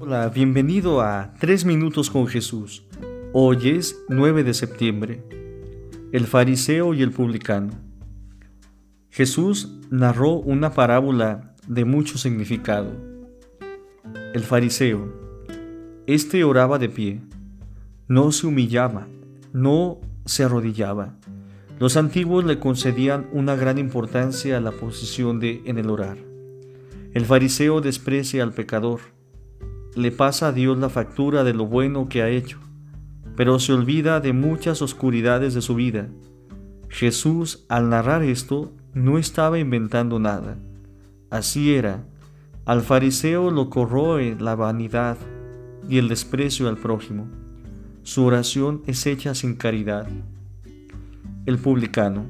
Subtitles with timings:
[0.00, 2.84] Hola, bienvenido a Tres Minutos con Jesús.
[3.32, 5.24] Hoy es 9 de septiembre.
[6.12, 7.72] El fariseo y el publicano.
[9.10, 12.92] Jesús narró una parábola de mucho significado.
[14.34, 15.12] El fariseo.
[16.06, 17.20] Este oraba de pie.
[18.06, 19.08] No se humillaba,
[19.52, 21.16] no se arrodillaba.
[21.80, 26.18] Los antiguos le concedían una gran importancia a la posición de en el orar.
[27.14, 29.17] El fariseo desprecia al pecador
[29.98, 32.60] le pasa a Dios la factura de lo bueno que ha hecho,
[33.36, 36.08] pero se olvida de muchas oscuridades de su vida.
[36.88, 40.56] Jesús, al narrar esto, no estaba inventando nada.
[41.30, 42.04] Así era.
[42.64, 45.18] Al fariseo lo corroe la vanidad
[45.88, 47.26] y el desprecio al prójimo.
[48.04, 50.06] Su oración es hecha sin caridad.
[51.44, 52.26] El publicano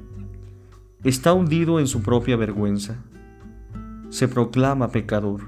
[1.05, 2.97] está hundido en su propia vergüenza.
[4.09, 5.43] Se proclama pecador.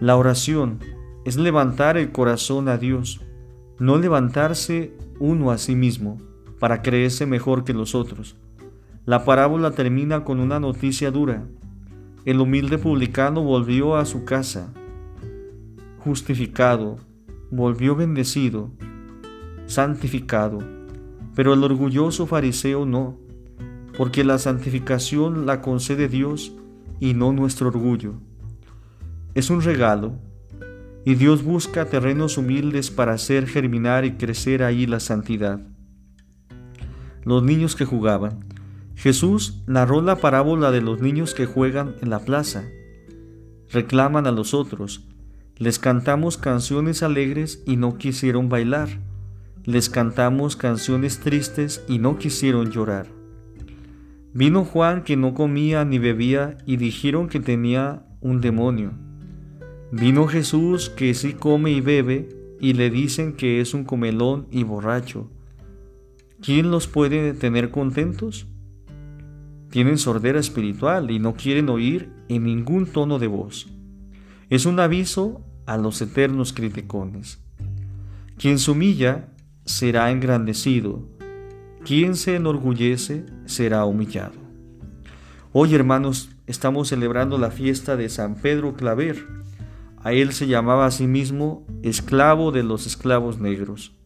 [0.00, 0.80] La oración
[1.24, 3.20] es levantar el corazón a Dios,
[3.78, 6.18] no levantarse uno a sí mismo
[6.58, 8.36] para creerse mejor que los otros.
[9.06, 11.44] La parábola termina con una noticia dura.
[12.24, 14.72] El humilde publicano volvió a su casa,
[15.98, 16.96] justificado,
[17.50, 18.70] volvió bendecido,
[19.66, 20.60] santificado,
[21.34, 23.18] pero el orgulloso fariseo no,
[23.96, 26.54] porque la santificación la concede Dios
[27.00, 28.14] y no nuestro orgullo.
[29.34, 30.18] Es un regalo
[31.04, 35.60] y Dios busca terrenos humildes para hacer germinar y crecer ahí la santidad.
[37.24, 38.44] Los niños que jugaban.
[38.94, 42.64] Jesús narró la parábola de los niños que juegan en la plaza.
[43.70, 45.06] Reclaman a los otros.
[45.56, 48.88] Les cantamos canciones alegres y no quisieron bailar.
[49.64, 53.08] Les cantamos canciones tristes y no quisieron llorar.
[54.32, 58.92] Vino Juan que no comía ni bebía y dijeron que tenía un demonio.
[59.96, 62.28] Vino Jesús que sí come y bebe
[62.60, 65.30] y le dicen que es un comelón y borracho.
[66.42, 68.48] ¿Quién los puede tener contentos?
[69.70, 73.68] Tienen sordera espiritual y no quieren oír en ningún tono de voz.
[74.50, 77.38] Es un aviso a los eternos criticones.
[78.36, 79.28] Quien se humilla
[79.64, 81.08] será engrandecido,
[81.84, 84.34] quien se enorgullece será humillado.
[85.52, 89.44] Hoy hermanos estamos celebrando la fiesta de San Pedro Claver,
[90.04, 93.96] a él se llamaba a sí mismo esclavo de los esclavos negros.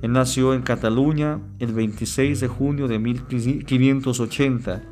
[0.00, 4.82] Él nació en Cataluña el 26 de junio de 1580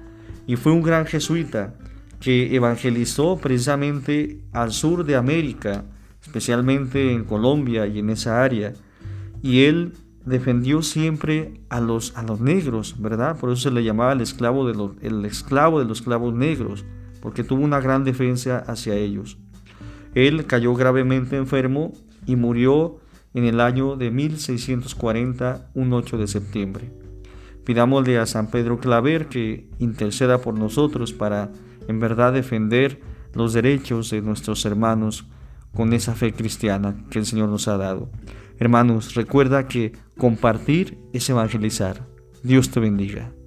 [0.49, 1.75] y fue un gran jesuita
[2.21, 5.85] que evangelizó precisamente al sur de América,
[6.21, 8.75] especialmente en Colombia y en esa área.
[9.41, 9.93] Y él
[10.27, 13.39] defendió siempre a los, a los negros, ¿verdad?
[13.39, 16.85] Por eso se le llamaba el esclavo de los, el esclavo de los esclavos negros,
[17.23, 19.39] porque tuvo una gran defensa hacia ellos.
[20.27, 21.93] Él cayó gravemente enfermo
[22.27, 22.99] y murió
[23.35, 26.91] en el año de 1640, un 8 de septiembre.
[27.65, 31.53] Pidámosle a San Pedro Claver que interceda por nosotros para
[31.87, 33.01] en verdad defender
[33.33, 35.25] los derechos de nuestros hermanos
[35.73, 38.11] con esa fe cristiana que el Señor nos ha dado.
[38.59, 42.09] Hermanos, recuerda que compartir es evangelizar.
[42.43, 43.38] Dios te bendiga.